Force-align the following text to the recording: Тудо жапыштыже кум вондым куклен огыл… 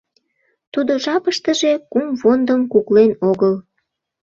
Тудо 0.73 0.91
жапыштыже 1.03 1.73
кум 1.91 2.07
вондым 2.21 2.61
куклен 2.71 3.11
огыл… 3.29 3.53